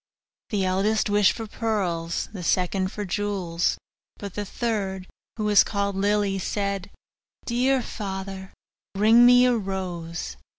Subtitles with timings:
[0.49, 3.77] The eldest wished for pearls; the second for jewels;
[4.17, 5.05] but the third,
[5.37, 6.89] who was called Lily, said,
[7.45, 8.51] 'Dear father,
[8.95, 10.37] bring me a rose.